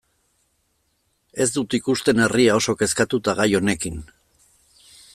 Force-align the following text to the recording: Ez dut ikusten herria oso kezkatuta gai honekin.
Ez 1.45 1.47
dut 1.57 1.77
ikusten 1.79 2.23
herria 2.25 2.57
oso 2.63 2.77
kezkatuta 2.83 3.39
gai 3.41 3.49
honekin. 3.61 4.05